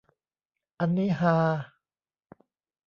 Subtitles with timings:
[0.79, 1.35] อันนี้ฮา